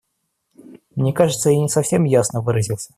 [0.95, 2.89] Мне кажется, я не совсем ясно выразился.